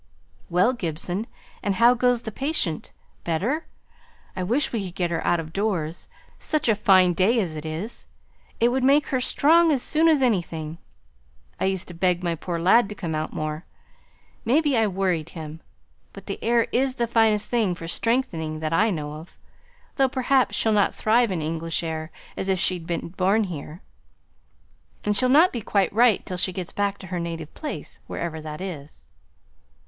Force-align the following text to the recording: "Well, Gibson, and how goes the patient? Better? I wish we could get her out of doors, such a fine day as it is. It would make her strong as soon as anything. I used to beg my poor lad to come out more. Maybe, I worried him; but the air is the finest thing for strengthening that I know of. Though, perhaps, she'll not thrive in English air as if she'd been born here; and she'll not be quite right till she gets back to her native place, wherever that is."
"Well, 0.49 0.73
Gibson, 0.73 1.27
and 1.61 1.75
how 1.75 1.93
goes 1.93 2.23
the 2.23 2.31
patient? 2.31 2.91
Better? 3.23 3.67
I 4.35 4.41
wish 4.41 4.73
we 4.73 4.83
could 4.85 4.95
get 4.95 5.11
her 5.11 5.23
out 5.23 5.39
of 5.39 5.53
doors, 5.53 6.07
such 6.39 6.67
a 6.67 6.73
fine 6.73 7.13
day 7.13 7.39
as 7.39 7.55
it 7.55 7.67
is. 7.67 8.07
It 8.59 8.69
would 8.69 8.83
make 8.83 9.05
her 9.09 9.19
strong 9.21 9.71
as 9.71 9.83
soon 9.83 10.07
as 10.07 10.23
anything. 10.23 10.79
I 11.59 11.65
used 11.65 11.87
to 11.87 11.93
beg 11.93 12.23
my 12.23 12.33
poor 12.33 12.57
lad 12.59 12.89
to 12.89 12.95
come 12.95 13.13
out 13.13 13.31
more. 13.31 13.63
Maybe, 14.43 14.75
I 14.75 14.87
worried 14.87 15.29
him; 15.37 15.61
but 16.13 16.25
the 16.25 16.43
air 16.43 16.63
is 16.71 16.95
the 16.95 17.05
finest 17.05 17.51
thing 17.51 17.75
for 17.75 17.87
strengthening 17.87 18.59
that 18.59 18.73
I 18.73 18.89
know 18.89 19.13
of. 19.13 19.37
Though, 19.97 20.09
perhaps, 20.09 20.55
she'll 20.55 20.71
not 20.71 20.95
thrive 20.95 21.31
in 21.31 21.43
English 21.43 21.83
air 21.83 22.09
as 22.35 22.49
if 22.49 22.59
she'd 22.59 22.87
been 22.87 23.09
born 23.09 23.43
here; 23.43 23.83
and 25.05 25.15
she'll 25.15 25.29
not 25.29 25.53
be 25.53 25.61
quite 25.61 25.93
right 25.93 26.25
till 26.25 26.37
she 26.37 26.51
gets 26.51 26.71
back 26.71 26.97
to 26.97 27.07
her 27.13 27.19
native 27.19 27.53
place, 27.53 27.99
wherever 28.07 28.41
that 28.41 28.61
is." 28.61 29.05